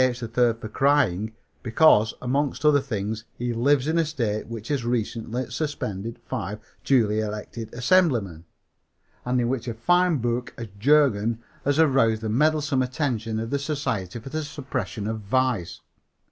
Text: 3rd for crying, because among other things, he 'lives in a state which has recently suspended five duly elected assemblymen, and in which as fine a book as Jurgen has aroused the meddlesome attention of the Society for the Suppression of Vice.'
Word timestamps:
3rd 0.00 0.58
for 0.62 0.68
crying, 0.70 1.34
because 1.62 2.14
among 2.22 2.56
other 2.64 2.80
things, 2.80 3.26
he 3.36 3.52
'lives 3.52 3.86
in 3.86 3.98
a 3.98 4.04
state 4.06 4.46
which 4.46 4.68
has 4.68 4.82
recently 4.82 5.50
suspended 5.50 6.18
five 6.26 6.58
duly 6.84 7.20
elected 7.20 7.68
assemblymen, 7.74 8.46
and 9.26 9.42
in 9.42 9.48
which 9.50 9.68
as 9.68 9.76
fine 9.76 10.12
a 10.14 10.16
book 10.16 10.54
as 10.56 10.68
Jurgen 10.78 11.40
has 11.66 11.78
aroused 11.78 12.22
the 12.22 12.30
meddlesome 12.30 12.80
attention 12.80 13.38
of 13.38 13.50
the 13.50 13.58
Society 13.58 14.18
for 14.18 14.30
the 14.30 14.42
Suppression 14.42 15.06
of 15.06 15.20
Vice.' 15.20 15.82